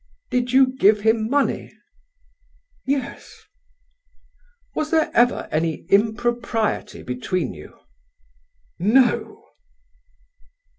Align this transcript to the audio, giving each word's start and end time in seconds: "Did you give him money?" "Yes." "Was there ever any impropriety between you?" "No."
"Did 0.31 0.51
you 0.51 0.75
give 0.77 1.01
him 1.01 1.29
money?" 1.29 1.71
"Yes." 2.87 3.43
"Was 4.73 4.89
there 4.89 5.11
ever 5.13 5.47
any 5.51 5.85
impropriety 5.91 7.03
between 7.03 7.53
you?" 7.53 7.77
"No." 8.79 9.45